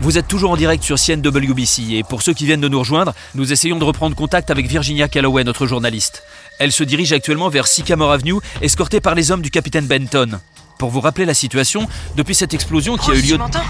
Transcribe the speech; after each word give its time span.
Vous 0.00 0.18
êtes 0.18 0.26
toujours 0.26 0.50
en 0.50 0.56
direct 0.56 0.82
sur 0.82 0.98
CNWBC 0.98 1.92
et 1.92 2.02
pour 2.02 2.22
ceux 2.22 2.32
qui 2.32 2.46
viennent 2.46 2.60
de 2.60 2.68
nous 2.68 2.78
rejoindre, 2.78 3.14
nous 3.34 3.52
essayons 3.52 3.78
de 3.78 3.84
reprendre 3.84 4.16
contact 4.16 4.50
avec 4.50 4.66
Virginia 4.66 5.08
Calloway, 5.08 5.44
notre 5.44 5.66
journaliste. 5.66 6.24
Elle 6.58 6.72
se 6.72 6.82
dirige 6.82 7.12
actuellement 7.12 7.48
vers 7.48 7.66
Sycamore 7.66 8.12
Avenue, 8.12 8.40
escortée 8.60 9.00
par 9.00 9.14
les 9.14 9.30
hommes 9.30 9.42
du 9.42 9.50
capitaine 9.50 9.86
Benton. 9.86 10.40
Pour 10.78 10.90
vous 10.90 11.00
rappeler 11.00 11.26
la 11.26 11.34
situation, 11.34 11.86
depuis 12.16 12.34
cette 12.34 12.54
explosion 12.54 12.96
qui 12.96 13.10
a 13.10 13.14
eu 13.14 13.20
lieu... 13.20 13.32
tu 13.34 13.38
m'entends? 13.38 13.60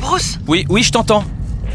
Bruce, 0.00 0.38
Oui, 0.46 0.66
oui, 0.68 0.82
je 0.82 0.92
t'entends. 0.92 1.24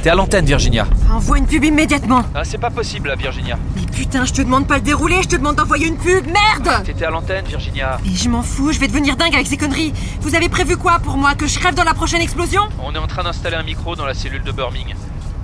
T'es 0.06 0.12
à 0.12 0.14
l'antenne, 0.16 0.46
Virginia. 0.46 0.86
envoie 1.12 1.40
une 1.40 1.48
pub 1.48 1.64
immédiatement. 1.64 2.22
Ah, 2.36 2.44
c'est 2.44 2.60
pas 2.60 2.70
possible, 2.70 3.08
là, 3.08 3.16
Virginia. 3.16 3.58
Mais 3.76 3.88
putain, 3.92 4.24
je 4.24 4.34
te 4.34 4.42
demande 4.44 4.68
pas 4.68 4.76
le 4.76 4.82
dérouler, 4.82 5.16
je 5.24 5.30
te 5.30 5.36
demande 5.36 5.56
d'envoyer 5.56 5.88
une 5.88 5.98
pub, 5.98 6.28
merde 6.28 6.84
T'étais 6.84 7.06
à 7.06 7.10
l'antenne, 7.10 7.44
Virginia. 7.48 7.98
Et 8.06 8.16
je 8.16 8.30
m'en 8.30 8.44
fous, 8.44 8.72
je 8.72 8.80
vais 8.80 8.88
devenir 8.88 9.16
dingue 9.16 9.34
avec 9.34 9.48
ces 9.48 9.58
conneries. 9.58 9.94
Vous 10.22 10.36
avez 10.36 10.48
prévu 10.48 10.78
quoi 10.78 11.00
pour 11.00 11.18
moi 11.18 11.34
Que 11.34 11.48
je 11.48 11.58
crève 11.58 11.74
dans 11.74 11.84
la 11.84 11.96
prochaine 11.96 12.22
explosion? 12.22 12.62
On 12.84 12.94
est 12.94 13.00
en 13.00 13.08
train 13.08 13.24
d'installer 13.24 13.56
un 13.56 13.64
micro 13.64 13.96
dans 13.96 14.06
la 14.06 14.14
cellule 14.14 14.44
de 14.44 14.52
Birmingham. 14.52 14.96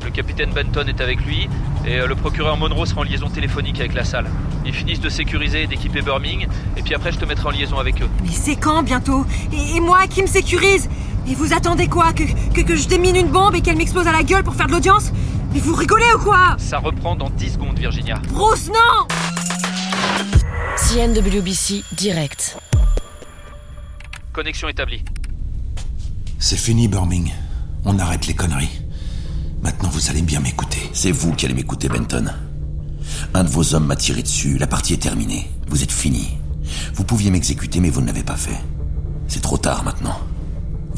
Le 0.06 0.12
capitaine 0.12 0.52
Benton 0.52 0.86
est 0.88 1.02
avec 1.02 1.26
lui 1.26 1.50
et 1.84 2.00
euh, 2.00 2.06
le 2.08 2.14
procureur 2.16 2.56
Monroe 2.56 2.86
sera 2.86 3.02
en 3.02 3.04
liaison 3.04 3.30
téléphonique 3.30 3.80
avec 3.80 3.96
la 3.96 4.04
salle. 4.04 4.30
Ils 4.64 4.74
finissent 4.74 5.00
de 5.00 5.10
sécuriser 5.10 5.64
et 5.64 5.68
d'équiper 5.68 6.04
Birmingham 6.04 6.52
et 6.78 6.84
puis 6.84 6.94
après 6.94 7.12
je 7.12 7.18
te 7.18 7.26
mettrai 7.26 7.48
en 7.48 7.52
liaison 7.52 7.80
avec 7.80 8.00
eux. 8.02 8.10
Mais 8.24 8.30
c'est 8.32 8.58
quand 8.58 8.84
bientôt? 8.84 9.26
Et, 9.54 9.78
et 9.78 9.80
moi 9.80 10.06
qui 10.08 10.22
me 10.22 10.28
sécurise? 10.28 10.88
Et 11.28 11.36
vous 11.36 11.54
attendez 11.54 11.88
quoi 11.88 12.14
que, 12.14 12.24
que, 12.54 12.62
que 12.62 12.76
je 12.76 12.88
démine 12.88 13.16
une 13.16 13.30
bombe 13.30 13.56
et 13.56 13.62
qu'elle 13.62 13.78
m'explose 13.78 14.08
à 14.08 14.12
la 14.12 14.24
gueule 14.24 14.44
pour 14.44 14.56
faire 14.56 14.68
de 14.68 14.72
l'audience 14.72 15.12
Mais 15.54 15.60
vous 15.60 15.76
rigolez 15.76 16.12
ou 16.16 16.20
quoi 16.20 16.56
Ça 16.58 16.80
reprend 16.80 17.16
dans 17.16 17.30
10 17.30 17.54
secondes, 17.54 17.78
Virginia. 17.80 18.20
Bruce, 18.30 18.68
non 18.68 19.08
CNWBC 20.78 21.84
direct. 21.96 22.58
Connexion 24.34 24.68
établie. 24.68 25.04
C'est 26.40 26.58
fini, 26.58 26.88
Birmingham. 26.88 27.34
On 27.86 28.00
arrête 28.00 28.28
les 28.28 28.34
conneries. 28.34 28.82
Maintenant, 29.62 29.90
vous 29.90 30.10
allez 30.10 30.22
bien 30.22 30.40
m'écouter. 30.40 30.90
C'est 30.94 31.12
vous 31.12 31.34
qui 31.34 31.46
allez 31.46 31.54
m'écouter, 31.54 31.88
Benton. 31.88 32.26
Un 33.34 33.44
de 33.44 33.50
vos 33.50 33.76
hommes 33.76 33.86
m'a 33.86 33.96
tiré 33.96 34.24
dessus, 34.24 34.58
la 34.58 34.68
partie 34.68 34.94
est 34.94 35.02
terminée. 35.02 35.50
Vous 35.68 35.84
êtes 35.84 35.92
fini. 35.92 36.38
Vous 36.94 37.04
pouviez 37.04 37.30
m'exécuter, 37.30 37.80
mais 37.80 37.90
vous 37.90 38.02
ne 38.02 38.08
l'avez 38.08 38.24
pas 38.24 38.38
fait. 38.38 38.58
C'est 39.28 39.42
trop 39.42 39.58
tard 39.58 39.84
maintenant. 39.84 40.20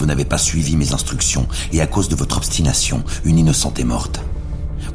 Vous 0.04 0.08
n'avez 0.08 0.26
pas 0.26 0.38
suivi 0.38 0.76
mes 0.76 0.92
instructions, 0.92 1.48
et 1.72 1.80
à 1.80 1.88
cause 1.88 2.10
de 2.10 2.16
votre 2.18 2.36
obstination, 2.36 3.06
une 3.24 3.40
innocente 3.40 3.80
est 3.80 3.86
morte. 3.86 4.20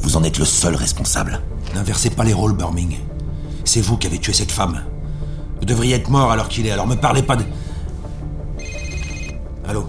Vous 0.01 0.19
en 0.19 0.23
êtes 0.23 0.39
le 0.39 0.45
seul 0.45 0.75
responsable. 0.75 1.41
N'inversez 1.75 2.11
pas 2.11 2.25
les 2.25 2.35
rôles, 2.35 2.55
Birmingham. 2.55 3.01
C'est 3.65 3.81
vous 3.81 3.97
qui 3.97 4.07
avez 4.07 4.19
tué 4.19 4.35
cette 4.35 4.53
femme. 4.53 4.83
Vous 5.61 5.65
devriez 5.65 5.95
être 5.95 6.11
mort 6.11 6.31
alors 6.31 6.49
qu'il 6.49 6.67
est, 6.67 6.73
alors 6.73 6.87
me 6.87 6.95
parlez 6.95 7.23
pas 7.23 7.37
de... 7.37 7.45
Allô? 9.67 9.87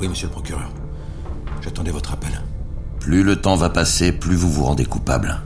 Oui, 0.00 0.08
monsieur 0.08 0.28
le 0.28 0.32
procureur. 0.32 0.70
J'attendais 1.60 1.90
votre 1.90 2.14
appel. 2.14 2.42
Plus 3.00 3.22
le 3.22 3.36
temps 3.36 3.56
va 3.56 3.68
passer, 3.68 4.12
plus 4.12 4.36
vous 4.36 4.50
vous 4.50 4.64
rendez 4.64 4.86
coupable. 4.86 5.42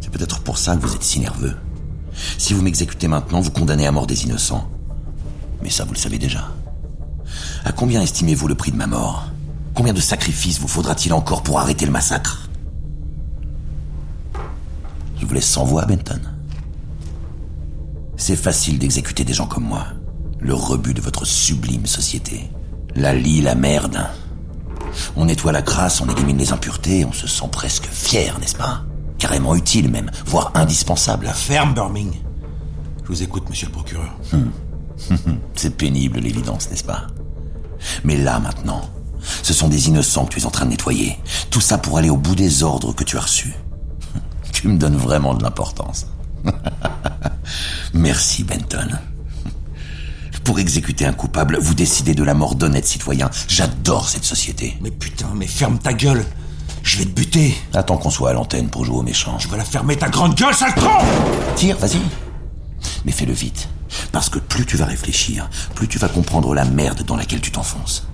C'est 0.00 0.12
peut-être 0.12 0.38
pour 0.42 0.56
ça 0.56 0.76
que 0.76 0.82
vous 0.82 0.94
êtes 0.94 1.02
si 1.02 1.18
nerveux. 1.18 1.56
Si 2.38 2.54
vous 2.54 2.62
m'exécutez 2.62 3.08
maintenant, 3.08 3.40
vous 3.40 3.50
condamnez 3.50 3.88
à 3.88 3.90
mort 3.90 4.06
des 4.06 4.22
innocents. 4.22 4.70
Mais 5.64 5.70
ça, 5.70 5.84
vous 5.84 5.94
le 5.94 5.98
savez 5.98 6.18
déjà. 6.18 6.52
À 7.64 7.72
combien 7.72 8.02
estimez-vous 8.02 8.48
le 8.48 8.54
prix 8.54 8.72
de 8.72 8.76
ma 8.76 8.86
mort? 8.86 9.28
Combien 9.74 9.92
de 9.92 10.00
sacrifices 10.00 10.58
vous 10.58 10.68
faudra-t-il 10.68 11.12
encore 11.12 11.42
pour 11.42 11.60
arrêter 11.60 11.86
le 11.86 11.92
massacre? 11.92 12.48
Je 15.18 15.24
vous 15.26 15.34
laisse 15.34 15.48
sans 15.48 15.64
voix, 15.64 15.84
Benton. 15.86 16.20
C'est 18.16 18.36
facile 18.36 18.78
d'exécuter 18.78 19.24
des 19.24 19.32
gens 19.32 19.46
comme 19.46 19.64
moi. 19.64 19.86
Le 20.40 20.54
rebut 20.54 20.94
de 20.94 21.00
votre 21.00 21.24
sublime 21.24 21.86
société. 21.86 22.50
La 22.96 23.14
lie, 23.14 23.40
la 23.40 23.54
merde. 23.54 24.06
On 25.16 25.26
nettoie 25.26 25.52
la 25.52 25.62
crasse, 25.62 26.00
on 26.00 26.08
élimine 26.08 26.38
les 26.38 26.52
impuretés, 26.52 27.04
on 27.04 27.12
se 27.12 27.26
sent 27.26 27.48
presque 27.50 27.86
fier, 27.86 28.38
n'est-ce 28.40 28.56
pas? 28.56 28.82
Carrément 29.18 29.54
utile 29.54 29.88
même, 29.88 30.10
voire 30.26 30.50
indispensable. 30.54 31.28
Ferme, 31.28 31.74
Birmingham. 31.74 32.20
Je 33.04 33.08
vous 33.08 33.22
écoute, 33.22 33.48
monsieur 33.48 33.68
le 33.68 33.72
procureur. 33.72 34.12
C'est 35.54 35.76
pénible 35.76 36.18
l'évidence, 36.18 36.68
n'est-ce 36.70 36.84
pas? 36.84 37.06
Mais 38.04 38.16
là 38.16 38.38
maintenant, 38.38 38.82
ce 39.42 39.52
sont 39.52 39.68
des 39.68 39.88
innocents 39.88 40.24
que 40.26 40.34
tu 40.34 40.40
es 40.40 40.46
en 40.46 40.50
train 40.50 40.64
de 40.64 40.70
nettoyer. 40.70 41.18
Tout 41.50 41.60
ça 41.60 41.78
pour 41.78 41.98
aller 41.98 42.10
au 42.10 42.16
bout 42.16 42.34
des 42.34 42.62
ordres 42.62 42.92
que 42.94 43.04
tu 43.04 43.16
as 43.16 43.22
reçus. 43.22 43.54
Tu 44.52 44.68
me 44.68 44.76
donnes 44.76 44.96
vraiment 44.96 45.34
de 45.34 45.42
l'importance. 45.42 46.06
Merci, 47.94 48.44
Benton. 48.44 48.88
Pour 50.44 50.58
exécuter 50.58 51.06
un 51.06 51.12
coupable, 51.12 51.58
vous 51.60 51.74
décidez 51.74 52.14
de 52.14 52.22
la 52.22 52.34
mort 52.34 52.54
d'honnêtes 52.54 52.86
citoyens. 52.86 53.30
J'adore 53.48 54.08
cette 54.08 54.24
société. 54.24 54.76
Mais 54.80 54.90
putain, 54.90 55.28
mais 55.34 55.46
ferme 55.46 55.78
ta 55.78 55.92
gueule. 55.92 56.24
Je 56.82 56.98
vais 56.98 57.04
te 57.04 57.10
buter. 57.10 57.56
Attends 57.72 57.96
qu'on 57.96 58.10
soit 58.10 58.30
à 58.30 58.32
l'antenne 58.32 58.68
pour 58.68 58.84
jouer 58.84 58.96
aux 58.96 59.02
méchants. 59.02 59.38
Je 59.38 59.48
vais 59.48 59.56
la 59.56 59.64
fermer 59.64 59.96
ta 59.96 60.08
grande 60.08 60.34
gueule, 60.34 60.54
sale 60.54 60.74
con 60.74 61.04
Tire, 61.54 61.78
vas-y. 61.78 62.00
Mais 63.04 63.12
fais-le 63.12 63.32
vite. 63.32 63.68
Parce 64.12 64.28
que 64.28 64.38
plus 64.38 64.66
tu 64.66 64.76
vas 64.76 64.86
réfléchir, 64.86 65.48
plus 65.74 65.88
tu 65.88 65.98
vas 65.98 66.08
comprendre 66.08 66.54
la 66.54 66.64
merde 66.64 67.02
dans 67.04 67.16
laquelle 67.16 67.40
tu 67.40 67.50
t'enfonces. 67.50 68.06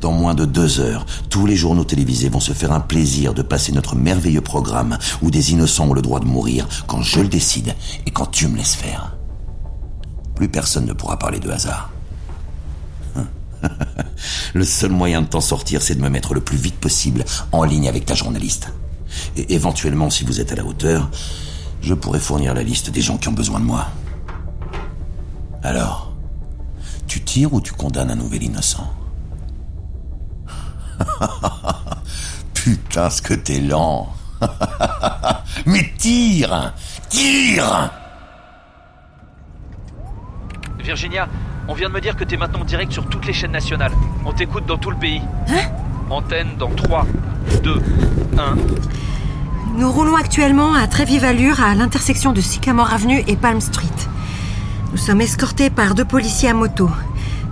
Dans 0.00 0.12
moins 0.12 0.34
de 0.34 0.44
deux 0.44 0.80
heures, 0.80 1.06
tous 1.30 1.46
les 1.46 1.56
journaux 1.56 1.84
télévisés 1.84 2.28
vont 2.28 2.40
se 2.40 2.52
faire 2.52 2.72
un 2.72 2.80
plaisir 2.80 3.34
de 3.34 3.42
passer 3.42 3.72
notre 3.72 3.96
merveilleux 3.96 4.40
programme 4.40 4.98
où 5.22 5.30
des 5.30 5.52
innocents 5.52 5.88
ont 5.88 5.94
le 5.94 6.02
droit 6.02 6.20
de 6.20 6.26
mourir 6.26 6.66
quand 6.86 7.02
je 7.02 7.20
le 7.20 7.28
décide 7.28 7.74
et 8.06 8.10
quand 8.10 8.26
tu 8.26 8.48
me 8.48 8.56
laisses 8.56 8.74
faire. 8.74 9.16
Plus 10.34 10.48
personne 10.48 10.86
ne 10.86 10.92
pourra 10.92 11.18
parler 11.18 11.40
de 11.40 11.50
hasard. 11.50 11.90
le 14.54 14.64
seul 14.64 14.92
moyen 14.92 15.22
de 15.22 15.26
t'en 15.26 15.40
sortir, 15.40 15.82
c'est 15.82 15.94
de 15.94 16.02
me 16.02 16.10
mettre 16.10 16.34
le 16.34 16.40
plus 16.40 16.58
vite 16.58 16.76
possible 16.76 17.24
en 17.52 17.64
ligne 17.64 17.88
avec 17.88 18.04
ta 18.04 18.14
journaliste. 18.14 18.72
Et 19.36 19.54
éventuellement, 19.54 20.10
si 20.10 20.24
vous 20.24 20.40
êtes 20.40 20.52
à 20.52 20.56
la 20.56 20.64
hauteur, 20.64 21.10
je 21.80 21.94
pourrais 21.94 22.20
fournir 22.20 22.54
la 22.54 22.62
liste 22.62 22.90
des 22.90 23.00
gens 23.00 23.16
qui 23.16 23.28
ont 23.28 23.32
besoin 23.32 23.60
de 23.60 23.64
moi. 23.64 23.88
Alors, 25.66 26.12
tu 27.08 27.22
tires 27.22 27.52
ou 27.52 27.60
tu 27.60 27.72
condamnes 27.72 28.12
un 28.12 28.14
nouvel 28.14 28.44
innocent 28.44 28.88
Putain, 32.54 33.10
ce 33.10 33.20
que 33.20 33.34
t'es 33.34 33.58
lent. 33.58 34.06
Mais 35.66 35.92
tire 35.98 36.72
Tire 37.08 37.90
Virginia, 40.78 41.26
on 41.66 41.74
vient 41.74 41.88
de 41.88 41.94
me 41.94 42.00
dire 42.00 42.14
que 42.14 42.22
t'es 42.22 42.36
maintenant 42.36 42.60
en 42.60 42.64
direct 42.64 42.92
sur 42.92 43.04
toutes 43.08 43.26
les 43.26 43.32
chaînes 43.32 43.50
nationales. 43.50 43.90
On 44.24 44.32
t'écoute 44.32 44.66
dans 44.66 44.78
tout 44.78 44.92
le 44.92 44.96
pays. 44.96 45.22
Antenne 46.10 46.56
dans 46.60 46.70
3, 46.70 47.06
2, 47.64 47.82
1. 48.38 48.56
Nous 49.78 49.90
roulons 49.90 50.14
actuellement 50.14 50.74
à 50.74 50.86
très 50.86 51.04
vive 51.04 51.24
allure 51.24 51.60
à 51.60 51.74
l'intersection 51.74 52.32
de 52.32 52.40
Sycamore 52.40 52.92
Avenue 52.92 53.24
et 53.26 53.34
Palm 53.34 53.60
Street. 53.60 53.88
Nous 54.96 55.02
sommes 55.02 55.20
escortés 55.20 55.68
par 55.68 55.94
deux 55.94 56.06
policiers 56.06 56.48
à 56.48 56.54
moto. 56.54 56.88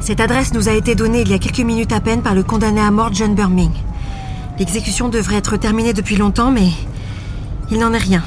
Cette 0.00 0.20
adresse 0.20 0.54
nous 0.54 0.70
a 0.70 0.72
été 0.72 0.94
donnée 0.94 1.20
il 1.20 1.28
y 1.28 1.34
a 1.34 1.38
quelques 1.38 1.60
minutes 1.60 1.92
à 1.92 2.00
peine 2.00 2.22
par 2.22 2.34
le 2.34 2.42
condamné 2.42 2.80
à 2.80 2.90
mort 2.90 3.12
John 3.12 3.34
Birmingham. 3.34 3.82
L'exécution 4.58 5.10
devrait 5.10 5.36
être 5.36 5.58
terminée 5.58 5.92
depuis 5.92 6.16
longtemps, 6.16 6.50
mais 6.50 6.70
il 7.70 7.78
n'en 7.80 7.92
est 7.92 7.98
rien. 7.98 8.22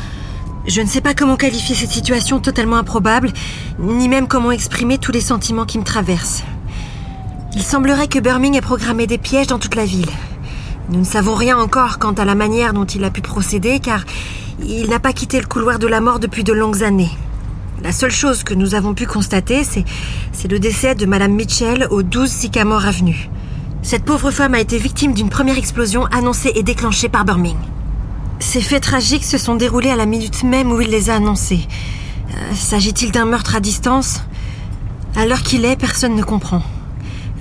Je 0.68 0.82
ne 0.82 0.86
sais 0.86 1.02
pas 1.02 1.16
comment 1.16 1.36
qualifier 1.36 1.74
cette 1.74 1.90
situation 1.90 2.40
totalement 2.40 2.76
improbable, 2.76 3.32
ni 3.80 4.08
même 4.08 4.28
comment 4.28 4.52
exprimer 4.52 5.00
tous 5.00 5.12
les 5.12 5.20
sentiments 5.20 5.66
qui 5.66 5.80
me 5.80 5.84
traversent. 5.84 6.44
Il 7.56 7.64
semblerait 7.64 8.08
que 8.08 8.20
Birmingham 8.20 8.60
ait 8.60 8.62
programmé 8.62 9.08
des 9.08 9.18
pièges 9.18 9.48
dans 9.48 9.58
toute 9.58 9.74
la 9.74 9.86
ville. 9.86 10.12
Nous 10.90 11.00
ne 11.00 11.06
savons 11.06 11.34
rien 11.34 11.58
encore 11.58 11.98
quant 11.98 12.14
à 12.14 12.24
la 12.24 12.36
manière 12.36 12.72
dont 12.72 12.86
il 12.86 13.04
a 13.04 13.10
pu 13.10 13.22
procéder, 13.22 13.80
car 13.80 14.06
il 14.64 14.92
n'a 14.92 15.00
pas 15.00 15.12
quitté 15.12 15.40
le 15.40 15.48
couloir 15.48 15.80
de 15.80 15.88
la 15.88 16.02
mort 16.02 16.20
depuis 16.20 16.44
de 16.44 16.54
longues 16.54 16.84
années. 16.84 17.10
La 17.84 17.92
seule 17.92 18.12
chose 18.12 18.44
que 18.44 18.56
nous 18.56 18.74
avons 18.74 18.96
pu 18.96 19.06
constater, 19.06 19.64
c'est, 19.64 19.86
le 20.50 20.60
décès 20.60 20.96
de 20.96 21.06
Madame 21.06 21.34
Mitchell 21.34 21.88
au 21.92 22.02
12 22.02 22.30
Sycamore 22.30 22.86
Avenue. 22.86 23.30
Cette 23.84 24.04
pauvre 24.04 24.32
femme 24.32 24.56
a 24.56 24.60
été 24.60 24.80
victime 24.80 25.14
d'une 25.14 25.30
première 25.30 25.58
explosion 25.58 26.06
annoncée 26.06 26.52
et 26.56 26.64
déclenchée 26.64 27.08
par 27.08 27.24
Birmingham. 27.24 27.62
Ces 28.40 28.62
faits 28.62 28.84
tragiques 28.84 29.24
se 29.24 29.38
sont 29.38 29.56
déroulés 29.56 29.92
à 29.92 29.96
la 29.96 30.08
minute 30.08 30.44
même 30.44 30.72
où 30.72 30.82
il 30.82 30.90
les 30.90 31.10
a 31.12 31.16
annoncés. 31.16 31.68
Euh, 32.32 32.54
S'agit-il 32.56 33.12
d'un 33.12 33.26
meurtre 33.26 33.56
à 33.56 33.60
distance? 33.60 34.24
À 35.16 35.26
l'heure 35.26 35.44
qu'il 35.44 35.64
est, 35.64 35.76
personne 35.76 36.16
ne 36.16 36.24
comprend. 36.24 36.64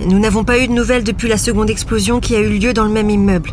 Nous 0.04 0.18
n'avons 0.18 0.44
pas 0.44 0.58
eu 0.58 0.68
de 0.68 0.72
nouvelles 0.72 1.04
depuis 1.04 1.28
la 1.28 1.38
seconde 1.38 1.70
explosion 1.70 2.20
qui 2.20 2.36
a 2.36 2.40
eu 2.40 2.58
lieu 2.58 2.74
dans 2.74 2.84
le 2.84 2.92
même 2.92 3.08
immeuble. 3.08 3.52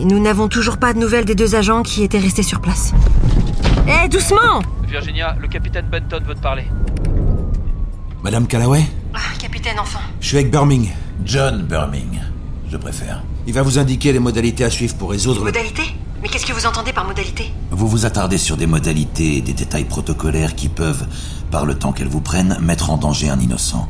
Et 0.00 0.04
nous 0.04 0.20
n'avons 0.20 0.48
toujours 0.48 0.76
pas 0.76 0.94
de 0.94 1.00
nouvelles 1.00 1.24
des 1.24 1.34
deux 1.34 1.56
agents 1.56 1.82
qui 1.82 2.04
étaient 2.04 2.18
restés 2.18 2.44
sur 2.44 2.60
place. 2.60 2.92
Hé, 3.86 4.08
doucement 4.08 4.62
Virginia, 4.88 5.36
le 5.38 5.48
capitaine 5.48 5.86
Benton 5.86 6.20
veut 6.26 6.34
te 6.34 6.40
parler. 6.40 6.64
Madame 8.22 8.46
Callaway 8.46 8.84
Ah, 9.14 9.18
Capitaine, 9.38 9.76
enfin. 9.78 10.00
Je 10.20 10.26
suis 10.26 10.36
avec 10.36 10.50
Birmingham. 10.50 10.92
John 11.24 11.62
Birmingham, 11.62 12.24
je 12.70 12.76
préfère. 12.76 13.22
Il 13.46 13.52
va 13.54 13.62
vous 13.62 13.78
indiquer 13.78 14.12
les 14.12 14.18
modalités 14.18 14.64
à 14.64 14.70
suivre 14.70 14.96
pour 14.96 15.10
résoudre 15.10 15.40
le... 15.40 15.44
Modalité 15.52 15.82
Mais 16.22 16.28
qu'est-ce 16.28 16.46
que 16.46 16.52
vous 16.52 16.66
entendez 16.66 16.92
par 16.92 17.04
modalité 17.04 17.52
Vous 17.70 17.86
vous 17.88 18.06
attardez 18.06 18.38
sur 18.38 18.56
des 18.56 18.66
modalités 18.66 19.36
et 19.36 19.40
des 19.40 19.52
détails 19.52 19.84
protocolaires 19.84 20.54
qui 20.56 20.68
peuvent, 20.68 21.06
par 21.50 21.64
le 21.64 21.76
temps 21.78 21.92
qu'elles 21.92 22.08
vous 22.08 22.20
prennent, 22.20 22.58
mettre 22.60 22.90
en 22.90 22.96
danger 22.96 23.30
un 23.30 23.38
innocent. 23.38 23.88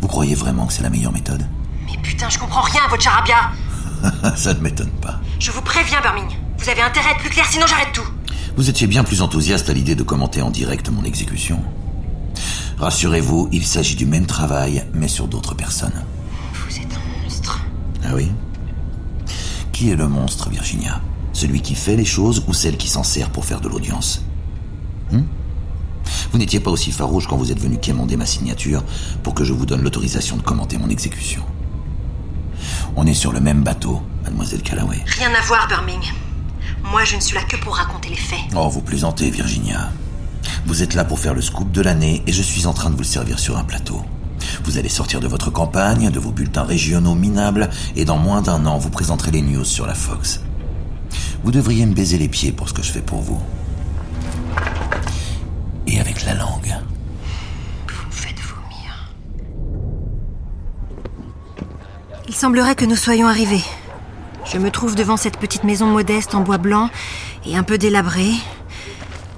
Vous 0.00 0.08
croyez 0.08 0.34
vraiment 0.34 0.66
que 0.66 0.72
c'est 0.72 0.82
la 0.82 0.90
meilleure 0.90 1.12
méthode 1.12 1.46
Mais 1.86 1.98
putain, 2.02 2.28
je 2.30 2.38
comprends 2.38 2.62
rien 2.62 2.80
à 2.86 2.88
votre 2.88 3.02
charabia 3.02 3.50
Ça 4.36 4.54
ne 4.54 4.60
m'étonne 4.60 4.90
pas. 5.02 5.20
Je 5.38 5.50
vous 5.50 5.62
préviens, 5.62 6.00
Birming. 6.00 6.30
Vous 6.58 6.68
avez 6.68 6.80
intérêt 6.82 7.08
à 7.08 7.12
être 7.12 7.20
plus 7.20 7.30
clair, 7.30 7.44
sinon 7.50 7.66
j'arrête 7.66 7.92
tout. 7.92 8.06
Vous 8.56 8.68
étiez 8.68 8.86
bien 8.86 9.02
plus 9.02 9.22
enthousiaste 9.22 9.70
à 9.70 9.72
l'idée 9.72 9.94
de 9.94 10.02
commenter 10.02 10.42
en 10.42 10.50
direct 10.50 10.90
mon 10.90 11.04
exécution. 11.04 11.60
Rassurez-vous, 12.78 13.48
il 13.52 13.64
s'agit 13.64 13.96
du 13.96 14.06
même 14.06 14.26
travail, 14.26 14.84
mais 14.92 15.08
sur 15.08 15.26
d'autres 15.26 15.54
personnes. 15.54 16.04
Vous 16.68 16.76
êtes 16.76 16.92
un 16.94 17.22
monstre. 17.22 17.60
Ah 18.04 18.14
oui 18.14 18.30
Qui 19.72 19.90
est 19.90 19.96
le 19.96 20.08
monstre, 20.08 20.50
Virginia? 20.50 21.00
Celui 21.32 21.62
qui 21.62 21.74
fait 21.74 21.96
les 21.96 22.04
choses 22.04 22.44
ou 22.46 22.52
celle 22.52 22.76
qui 22.76 22.88
s'en 22.88 23.04
sert 23.04 23.30
pour 23.30 23.44
faire 23.46 23.60
de 23.60 23.68
l'audience? 23.68 24.22
Hmm? 25.10 25.22
Vous 26.30 26.38
n'étiez 26.38 26.60
pas 26.60 26.70
aussi 26.70 26.92
farouche 26.92 27.26
quand 27.26 27.36
vous 27.36 27.52
êtes 27.52 27.60
venu 27.60 27.78
quémander 27.78 28.16
ma 28.16 28.26
signature 28.26 28.82
pour 29.22 29.34
que 29.34 29.44
je 29.44 29.52
vous 29.52 29.64
donne 29.66 29.82
l'autorisation 29.82 30.36
de 30.36 30.42
commenter 30.42 30.76
mon 30.76 30.88
exécution. 30.88 31.42
On 32.96 33.06
est 33.06 33.14
sur 33.14 33.32
le 33.32 33.40
même 33.40 33.62
bateau, 33.62 34.02
mademoiselle 34.24 34.62
Calloway. 34.62 35.02
Rien 35.06 35.30
à 35.34 35.40
voir, 35.46 35.66
Birming. 35.68 36.02
Moi, 36.84 37.04
je 37.04 37.16
ne 37.16 37.20
suis 37.20 37.34
là 37.34 37.42
que 37.44 37.56
pour 37.56 37.76
raconter 37.76 38.10
les 38.10 38.16
faits. 38.16 38.40
Oh, 38.54 38.68
vous 38.68 38.82
plaisantez, 38.82 39.30
Virginia. 39.30 39.90
Vous 40.66 40.82
êtes 40.82 40.94
là 40.94 41.04
pour 41.04 41.18
faire 41.18 41.34
le 41.34 41.40
scoop 41.40 41.70
de 41.70 41.80
l'année 41.80 42.22
et 42.26 42.32
je 42.32 42.42
suis 42.42 42.66
en 42.66 42.72
train 42.72 42.90
de 42.90 42.94
vous 42.94 43.02
le 43.02 43.06
servir 43.06 43.38
sur 43.38 43.56
un 43.58 43.64
plateau. 43.64 44.02
Vous 44.64 44.78
allez 44.78 44.88
sortir 44.88 45.20
de 45.20 45.28
votre 45.28 45.50
campagne, 45.50 46.10
de 46.10 46.18
vos 46.18 46.32
bulletins 46.32 46.64
régionaux 46.64 47.14
minables, 47.14 47.70
et 47.96 48.04
dans 48.04 48.18
moins 48.18 48.42
d'un 48.42 48.66
an, 48.66 48.78
vous 48.78 48.90
présenterez 48.90 49.30
les 49.30 49.42
news 49.42 49.64
sur 49.64 49.86
la 49.86 49.94
Fox. 49.94 50.40
Vous 51.44 51.50
devriez 51.50 51.86
me 51.86 51.94
baiser 51.94 52.18
les 52.18 52.28
pieds 52.28 52.52
pour 52.52 52.68
ce 52.68 52.74
que 52.74 52.82
je 52.82 52.92
fais 52.92 53.00
pour 53.00 53.20
vous. 53.20 53.40
Et 55.86 56.00
avec 56.00 56.24
la 56.24 56.34
langue. 56.34 56.74
Vous 57.88 58.06
me 58.06 58.12
faites 58.12 58.40
vomir. 58.40 59.12
Il 62.28 62.34
semblerait 62.34 62.74
que 62.74 62.84
nous 62.84 62.96
soyons 62.96 63.28
arrivés. 63.28 63.64
Je 64.52 64.58
me 64.58 64.70
trouve 64.70 64.94
devant 64.94 65.16
cette 65.16 65.38
petite 65.38 65.64
maison 65.64 65.86
modeste 65.86 66.34
en 66.34 66.40
bois 66.40 66.58
blanc 66.58 66.90
et 67.46 67.56
un 67.56 67.62
peu 67.62 67.78
délabrée. 67.78 68.32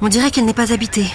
On 0.00 0.08
dirait 0.08 0.32
qu'elle 0.32 0.44
n'est 0.44 0.52
pas 0.52 0.72
habitée. 0.72 1.06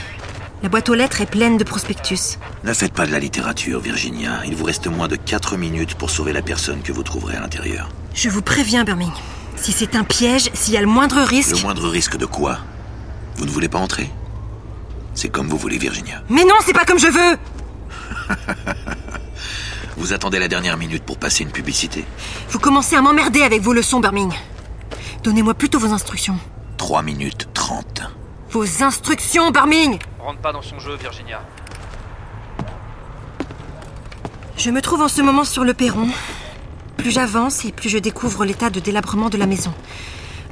La 0.63 0.69
boîte 0.69 0.87
aux 0.87 0.93
lettres 0.93 1.19
est 1.19 1.29
pleine 1.29 1.57
de 1.57 1.65
prospectus. 1.65 2.37
Ne 2.63 2.73
faites 2.73 2.93
pas 2.93 3.05
de 3.05 3.11
la 3.11 3.19
littérature, 3.19 3.81
Virginia. 3.81 4.41
Il 4.45 4.55
vous 4.55 4.63
reste 4.63 4.87
moins 4.87 5.09
de 5.09 5.17
4 5.17 5.57
minutes 5.57 5.95
pour 5.95 6.11
sauver 6.11 6.31
la 6.31 6.41
personne 6.41 6.81
que 6.81 6.93
vous 6.93 7.03
trouverez 7.03 7.35
à 7.35 7.41
l'intérieur. 7.41 7.89
Je 8.13 8.29
vous 8.29 8.41
préviens, 8.41 8.85
Birming. 8.85 9.11
Si 9.57 9.73
c'est 9.73 9.95
un 9.97 10.05
piège, 10.05 10.49
s'il 10.53 10.73
y 10.73 10.77
a 10.77 10.81
le 10.81 10.87
moindre 10.87 11.21
risque. 11.21 11.57
Le 11.57 11.61
moindre 11.61 11.89
risque 11.89 12.15
de 12.15 12.25
quoi? 12.25 12.59
Vous 13.35 13.45
ne 13.45 13.51
voulez 13.51 13.67
pas 13.67 13.79
entrer? 13.79 14.09
C'est 15.13 15.29
comme 15.29 15.49
vous 15.49 15.57
voulez, 15.57 15.77
Virginia. 15.77 16.23
Mais 16.29 16.45
non, 16.45 16.55
c'est 16.65 16.73
pas 16.73 16.85
comme 16.85 16.99
je 16.99 17.07
veux 17.07 17.37
Vous 19.99 20.13
attendez 20.13 20.39
la 20.39 20.47
dernière 20.47 20.77
minute 20.77 21.03
pour 21.03 21.17
passer 21.17 21.43
une 21.43 21.51
publicité 21.51 22.05
Vous 22.51 22.57
commencez 22.57 22.95
à 22.95 23.01
m'emmerder 23.01 23.41
avec 23.41 23.61
vos 23.61 23.73
leçons, 23.73 23.99
Birming. 23.99 24.31
Donnez-moi 25.23 25.53
plutôt 25.53 25.77
vos 25.77 25.91
instructions. 25.91 26.37
3 26.77 27.01
minutes 27.01 27.49
30. 27.53 28.03
Vos 28.49 28.81
instructions, 28.81 29.51
Birming 29.51 29.99
Rentre 30.17 30.39
pas 30.39 30.53
dans 30.53 30.61
son 30.61 30.79
jeu, 30.79 30.95
Virginia. 30.95 31.41
Je 34.55 34.71
me 34.71 34.81
trouve 34.81 35.01
en 35.01 35.09
ce 35.09 35.21
moment 35.21 35.43
sur 35.43 35.65
le 35.65 35.73
perron. 35.73 36.07
Plus 36.95 37.11
j'avance 37.11 37.65
et 37.65 37.73
plus 37.73 37.89
je 37.89 37.97
découvre 37.97 38.45
l'état 38.45 38.69
de 38.69 38.79
délabrement 38.79 39.27
de 39.29 39.37
la 39.37 39.47
maison. 39.47 39.73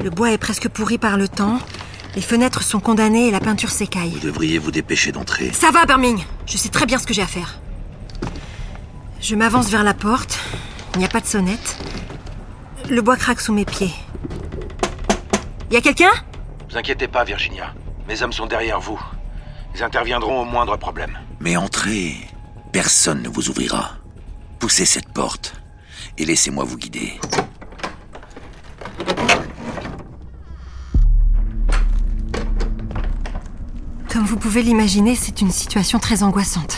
Le 0.03 0.09
bois 0.09 0.31
est 0.33 0.37
presque 0.37 0.67
pourri 0.67 0.97
par 0.97 1.15
le 1.15 1.29
temps. 1.29 1.59
Les 2.17 2.21
fenêtres 2.21 2.63
sont 2.63 2.81
condamnées 2.81 3.27
et 3.27 3.31
la 3.31 3.39
peinture 3.39 3.69
s'écaille. 3.71 4.11
Vous 4.11 4.27
devriez 4.27 4.59
vous 4.59 4.71
dépêcher 4.71 5.13
d'entrer. 5.13 5.53
Ça 5.53 5.71
va, 5.71 5.85
Birming 5.85 6.21
Je 6.45 6.57
sais 6.57 6.69
très 6.69 6.85
bien 6.85 6.99
ce 6.99 7.07
que 7.07 7.13
j'ai 7.13 7.21
à 7.21 7.27
faire. 7.27 7.61
Je 9.27 9.35
m'avance 9.35 9.69
vers 9.69 9.83
la 9.83 9.93
porte. 9.93 10.39
Il 10.93 10.99
n'y 10.99 11.03
a 11.03 11.09
pas 11.09 11.19
de 11.19 11.25
sonnette. 11.25 11.77
Le 12.89 13.01
bois 13.01 13.17
craque 13.17 13.41
sous 13.41 13.51
mes 13.51 13.65
pieds. 13.65 13.93
Y 15.69 15.75
a 15.75 15.81
quelqu'un? 15.81 16.11
Vous 16.69 16.77
inquiétez 16.77 17.09
pas, 17.09 17.25
Virginia. 17.25 17.73
Mes 18.07 18.23
hommes 18.23 18.31
sont 18.31 18.45
derrière 18.45 18.79
vous. 18.79 18.97
Ils 19.75 19.83
interviendront 19.83 20.43
au 20.43 20.45
moindre 20.45 20.77
problème. 20.77 21.19
Mais 21.41 21.57
entrez. 21.57 22.15
Personne 22.71 23.21
ne 23.21 23.27
vous 23.27 23.49
ouvrira. 23.49 23.97
Poussez 24.59 24.85
cette 24.85 25.09
porte 25.09 25.55
et 26.17 26.23
laissez-moi 26.23 26.63
vous 26.63 26.77
guider. 26.77 27.19
Comme 34.09 34.23
vous 34.23 34.37
pouvez 34.37 34.61
l'imaginer, 34.61 35.15
c'est 35.15 35.41
une 35.41 35.51
situation 35.51 35.99
très 35.99 36.23
angoissante. 36.23 36.77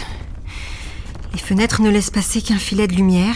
Les 1.34 1.40
fenêtres 1.40 1.82
ne 1.82 1.90
laissent 1.90 2.10
passer 2.12 2.42
qu'un 2.42 2.58
filet 2.58 2.88
de 2.88 2.96
lumière. 2.96 3.36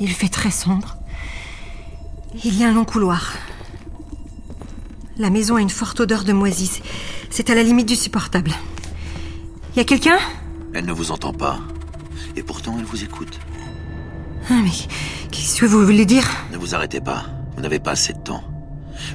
Il 0.00 0.10
fait 0.10 0.28
très 0.28 0.50
sombre. 0.50 0.96
Il 2.44 2.58
y 2.58 2.64
a 2.64 2.68
un 2.68 2.72
long 2.72 2.84
couloir. 2.84 3.32
La 5.18 5.30
maison 5.30 5.56
a 5.56 5.60
une 5.60 5.70
forte 5.70 6.00
odeur 6.00 6.24
de 6.24 6.32
moisie. 6.32 6.80
C'est 7.30 7.50
à 7.50 7.54
la 7.54 7.62
limite 7.62 7.86
du 7.88 7.94
supportable. 7.96 8.50
Y 9.76 9.80
a 9.80 9.84
quelqu'un? 9.84 10.18
Elle 10.72 10.86
ne 10.86 10.92
vous 10.92 11.12
entend 11.12 11.32
pas. 11.32 11.58
Et 12.36 12.42
pourtant, 12.42 12.76
elle 12.78 12.84
vous 12.84 13.04
écoute. 13.04 13.38
Ah, 14.50 14.60
mais 14.62 14.70
qu'est-ce 15.30 15.60
que 15.60 15.66
vous 15.66 15.84
voulez 15.84 16.06
dire? 16.06 16.28
Ne 16.52 16.56
vous 16.58 16.74
arrêtez 16.74 17.00
pas. 17.00 17.26
Vous 17.54 17.62
n'avez 17.62 17.78
pas 17.78 17.92
assez 17.92 18.12
de 18.12 18.18
temps. 18.18 18.42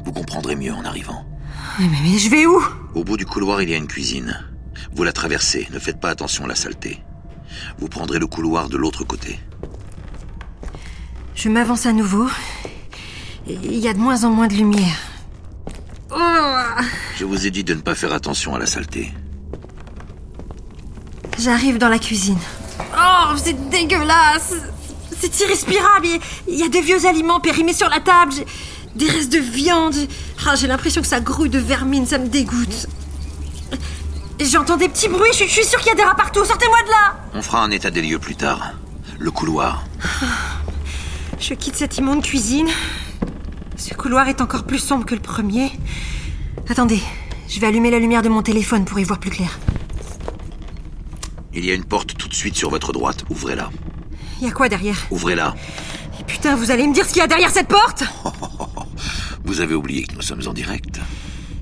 Vous 0.06 0.14
comprendrez 0.14 0.56
mieux 0.56 0.74
en 0.74 0.86
arrivant. 0.86 1.26
mais, 1.80 1.88
mais- 1.88 1.98
mais 2.04 2.18
je 2.18 2.30
vais 2.30 2.46
où? 2.46 2.62
Au 2.96 3.04
bout 3.04 3.18
du 3.18 3.26
couloir, 3.26 3.62
il 3.62 3.70
y 3.70 3.74
a 3.74 3.78
une 3.78 3.88
cuisine. 3.88 4.46
Vous 4.96 5.04
la 5.04 5.12
traversez. 5.12 5.68
Ne 5.74 5.80
faites 5.80 6.00
pas 6.00 6.10
attention 6.10 6.46
à 6.46 6.48
la 6.48 6.56
saleté. 6.56 7.04
Vous 7.80 7.88
prendrez 7.88 8.20
le 8.20 8.28
couloir 8.28 8.70
de 8.70 8.78
l'autre 8.78 9.04
côté. 9.04 9.40
Je 11.36 11.50
m'avance 11.50 11.86
à 11.86 11.94
nouveau. 11.94 12.28
Il 13.48 13.78
y 13.78 13.88
a 13.88 13.94
de 13.94 14.00
moins 14.00 14.24
en 14.24 14.30
moins 14.30 14.48
de 14.48 14.56
lumière. 14.56 14.98
Oh 16.12 16.82
Je 17.18 17.26
vous 17.26 17.48
ai 17.48 17.52
dit 17.52 17.64
de 17.64 17.74
ne 17.74 17.82
pas 17.82 17.96
faire 17.96 18.14
attention 18.14 18.56
à 18.56 18.60
la 18.60 18.66
saleté. 18.66 19.12
J'arrive 21.40 21.78
dans 21.78 21.90
la 21.90 22.00
cuisine. 22.00 22.38
Oh, 22.98 23.34
c'est 23.38 23.70
dégueulasse 23.70 24.54
C'est 25.18 25.40
irrespirable 25.40 26.08
Il 26.48 26.60
y 26.60 26.64
a 26.64 26.68
de 26.70 26.80
vieux 26.80 27.06
aliments 27.06 27.40
périmés 27.40 27.74
sur 27.74 27.90
la 27.90 28.00
table, 28.00 28.34
des 28.96 29.10
restes 29.10 29.32
de 29.32 29.40
viande. 29.40 29.96
Ah, 30.46 30.56
j'ai 30.56 30.68
l'impression 30.68 31.02
que 31.02 31.08
ça 31.08 31.22
grouille 31.22 31.50
de 31.50 31.60
vermine, 31.60 32.06
ça 32.06 32.18
me 32.18 32.28
dégoûte. 32.28 32.88
J'entends 34.40 34.78
des 34.78 34.88
petits 34.88 35.10
bruits, 35.10 35.32
je, 35.34 35.44
je 35.44 35.50
suis 35.50 35.66
sûre 35.66 35.80
qu'il 35.80 35.90
y 35.90 35.92
a 35.92 35.96
des 35.96 36.04
rats 36.04 36.16
partout, 36.16 36.46
sortez-moi 36.46 36.82
de 36.84 36.90
là 36.90 37.20
On 37.34 37.42
fera 37.42 37.62
un 37.62 37.72
état 37.72 37.92
des 37.92 38.02
lieux 38.02 38.20
plus 38.20 38.36
tard. 38.36 38.74
Le 39.18 39.32
couloir. 39.32 39.84
Je 41.40 41.54
quitte 41.54 41.76
cette 41.76 41.98
immonde 41.98 42.22
cuisine. 42.22 42.68
Ce 43.78 43.94
couloir 43.94 44.28
est 44.28 44.42
encore 44.42 44.66
plus 44.66 44.80
sombre 44.80 45.06
que 45.06 45.16
le 45.16 45.22
premier. 45.22 45.72
Attendez, 46.70 47.02
je 47.48 47.60
vais 47.62 47.68
allumer 47.68 47.92
la 47.92 48.00
lumière 48.00 48.22
de 48.22 48.28
mon 48.28 48.42
téléphone 48.42 48.84
pour 48.84 49.00
y 49.00 49.06
voir 49.06 49.20
plus 49.20 49.30
clair. 49.30 49.58
Il 51.54 51.66
y 51.66 51.72
a 51.72 51.74
une 51.74 51.86
porte 51.86 52.18
tout 52.18 52.28
de 52.28 52.34
suite 52.34 52.56
sur 52.56 52.70
votre 52.70 52.92
droite. 52.92 53.24
Ouvrez-la. 53.30 53.70
Il 54.42 54.48
y 54.48 54.50
a 54.50 54.54
quoi 54.54 54.68
derrière? 54.68 54.98
Ouvrez-la. 55.12 55.56
Et 56.20 56.24
putain, 56.24 56.56
vous 56.56 56.72
allez 56.72 56.88
me 56.88 56.94
dire 56.94 57.06
ce 57.06 57.12
qu'il 57.14 57.22
y 57.22 57.24
a 57.24 57.28
derrière 57.28 57.52
cette 57.52 57.68
porte? 57.68 58.04
Vous 59.46 59.62
avez 59.62 59.74
oublié 59.74 60.04
que 60.04 60.16
nous 60.16 60.22
sommes 60.22 60.46
en 60.46 60.54
direct. 60.54 61.00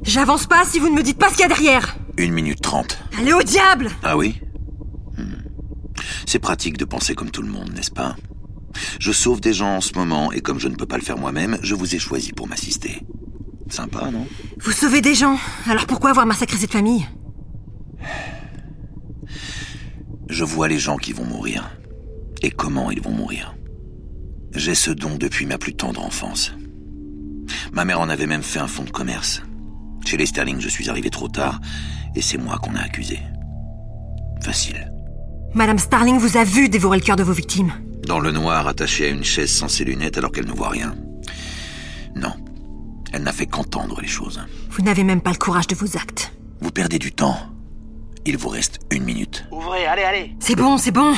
J'avance 0.03 0.45
pas 0.47 0.63
si 0.65 0.79
vous 0.79 0.89
ne 0.89 0.95
me 0.95 1.03
dites 1.03 1.17
pas 1.17 1.29
ce 1.29 1.33
qu'il 1.33 1.41
y 1.41 1.45
a 1.45 1.47
derrière. 1.49 1.97
Une 2.17 2.33
minute 2.33 2.61
trente. 2.61 2.99
Allez 3.19 3.33
au 3.33 3.41
diable 3.43 3.89
Ah 4.03 4.17
oui? 4.17 4.39
Hmm. 5.17 5.41
C'est 6.25 6.39
pratique 6.39 6.77
de 6.77 6.85
penser 6.85 7.15
comme 7.15 7.31
tout 7.31 7.41
le 7.41 7.49
monde, 7.49 7.71
n'est-ce 7.75 7.91
pas? 7.91 8.15
Je 8.99 9.11
sauve 9.11 9.41
des 9.41 9.53
gens 9.53 9.75
en 9.75 9.81
ce 9.81 9.93
moment 9.93 10.31
et 10.31 10.41
comme 10.41 10.59
je 10.59 10.67
ne 10.67 10.75
peux 10.75 10.85
pas 10.85 10.97
le 10.97 11.03
faire 11.03 11.17
moi-même, 11.17 11.57
je 11.61 11.75
vous 11.75 11.95
ai 11.95 11.99
choisi 11.99 12.31
pour 12.31 12.47
m'assister. 12.47 13.01
Sympa, 13.69 14.11
non? 14.11 14.27
Vous 14.59 14.71
sauvez 14.71 15.01
des 15.01 15.15
gens, 15.15 15.37
alors 15.67 15.87
pourquoi 15.87 16.11
avoir 16.11 16.25
massacré 16.25 16.57
cette 16.57 16.71
famille? 16.71 17.05
Je 20.29 20.43
vois 20.43 20.67
les 20.67 20.79
gens 20.79 20.97
qui 20.97 21.13
vont 21.13 21.25
mourir. 21.25 21.69
Et 22.41 22.51
comment 22.51 22.91
ils 22.91 23.01
vont 23.01 23.11
mourir? 23.11 23.55
J'ai 24.53 24.75
ce 24.75 24.91
don 24.91 25.15
depuis 25.15 25.45
ma 25.45 25.57
plus 25.57 25.73
tendre 25.75 26.03
enfance. 26.03 26.53
Ma 27.71 27.85
mère 27.85 27.99
en 27.99 28.09
avait 28.09 28.27
même 28.27 28.43
fait 28.43 28.59
un 28.59 28.67
fonds 28.67 28.83
de 28.83 28.91
commerce. 28.91 29.41
Chez 30.07 30.15
les 30.15 30.25
Sterling, 30.25 30.61
je 30.61 30.69
suis 30.69 30.89
arrivé 30.89 31.09
trop 31.09 31.27
tard, 31.27 31.59
et 32.15 32.21
c'est 32.21 32.37
moi 32.37 32.57
qu'on 32.63 32.73
a 32.75 32.79
accusé. 32.79 33.19
Facile. 34.41 34.89
Madame 35.53 35.77
Starling 35.77 36.17
vous 36.17 36.37
a 36.37 36.45
vu 36.45 36.69
dévorer 36.69 36.97
le 36.97 37.03
cœur 37.03 37.17
de 37.17 37.23
vos 37.23 37.33
victimes. 37.33 37.73
Dans 38.07 38.21
le 38.21 38.31
noir, 38.31 38.69
attachée 38.69 39.07
à 39.07 39.09
une 39.09 39.25
chaise 39.25 39.51
sans 39.51 39.67
ses 39.67 39.83
lunettes 39.83 40.17
alors 40.17 40.31
qu'elle 40.31 40.45
ne 40.45 40.53
voit 40.53 40.69
rien. 40.69 40.95
Non. 42.15 42.31
Elle 43.11 43.23
n'a 43.23 43.33
fait 43.33 43.47
qu'entendre 43.47 43.99
les 43.99 44.07
choses. 44.07 44.39
Vous 44.69 44.81
n'avez 44.81 45.03
même 45.03 45.19
pas 45.19 45.31
le 45.31 45.37
courage 45.37 45.67
de 45.67 45.75
vos 45.75 45.97
actes. 45.97 46.31
Vous 46.61 46.71
perdez 46.71 46.99
du 46.99 47.11
temps. 47.11 47.37
Il 48.25 48.37
vous 48.37 48.47
reste 48.47 48.79
une 48.91 49.03
minute. 49.03 49.45
Ouvrez, 49.51 49.87
allez, 49.87 50.03
allez 50.03 50.37
C'est 50.39 50.55
bon, 50.55 50.77
c'est 50.77 50.91
bon. 50.91 51.13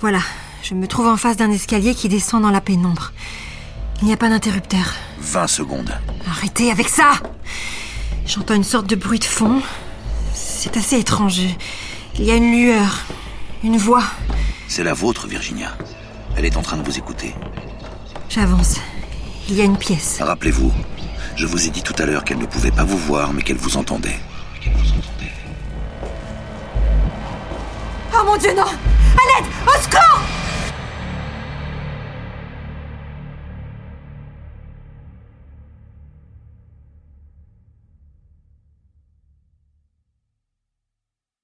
Voilà, 0.00 0.20
je 0.62 0.72
me 0.72 0.86
trouve 0.86 1.08
en 1.08 1.18
face 1.18 1.36
d'un 1.36 1.50
escalier 1.50 1.94
qui 1.94 2.08
descend 2.08 2.40
dans 2.40 2.50
la 2.50 2.62
pénombre. 2.62 3.12
Il 4.00 4.06
n'y 4.06 4.12
a 4.12 4.16
pas 4.16 4.28
d'interrupteur. 4.28 4.94
20 5.20 5.46
secondes. 5.48 5.92
Arrêtez 6.28 6.70
avec 6.70 6.88
ça 6.88 7.12
J'entends 8.26 8.54
une 8.54 8.64
sorte 8.64 8.86
de 8.86 8.94
bruit 8.94 9.18
de 9.18 9.24
fond. 9.24 9.60
C'est 10.34 10.76
assez 10.76 10.98
étrange. 10.98 11.40
Il 12.14 12.24
y 12.24 12.30
a 12.30 12.36
une 12.36 12.52
lueur, 12.52 13.04
une 13.64 13.76
voix. 13.76 14.04
C'est 14.68 14.84
la 14.84 14.92
vôtre, 14.92 15.26
Virginia. 15.26 15.76
Elle 16.36 16.44
est 16.44 16.56
en 16.56 16.62
train 16.62 16.76
de 16.76 16.82
vous 16.82 16.98
écouter. 16.98 17.34
J'avance. 18.28 18.76
Il 19.48 19.56
y 19.56 19.62
a 19.62 19.64
une 19.64 19.78
pièce. 19.78 20.18
Rappelez-vous, 20.20 20.72
je 21.36 21.46
vous 21.46 21.66
ai 21.66 21.70
dit 21.70 21.82
tout 21.82 21.94
à 21.98 22.06
l'heure 22.06 22.24
qu'elle 22.24 22.38
ne 22.38 22.46
pouvait 22.46 22.70
pas 22.70 22.84
vous 22.84 22.98
voir, 22.98 23.32
mais 23.32 23.42
qu'elle 23.42 23.56
vous 23.56 23.76
entendait. 23.78 24.18
Oh 28.14 28.24
mon 28.26 28.36
dieu, 28.36 28.54
non 28.54 28.62
À 28.64 29.40
l'aide 29.40 29.46
Au 29.66 29.82
secours 29.82 30.37